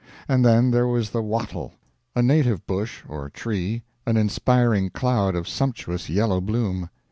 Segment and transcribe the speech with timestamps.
[0.27, 1.73] And then there was the wattle,
[2.15, 6.89] a native bush or tree, an inspiring cloud of sumptuous yellow bloom.